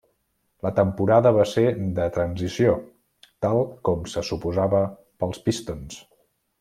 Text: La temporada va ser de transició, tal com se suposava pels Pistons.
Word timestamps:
La 0.67 0.69
temporada 0.77 1.33
va 1.35 1.43
ser 1.51 1.65
de 1.99 2.07
transició, 2.15 2.73
tal 3.47 3.61
com 3.91 4.09
se 4.15 4.25
suposava 4.31 4.81
pels 5.25 5.43
Pistons. 5.45 6.01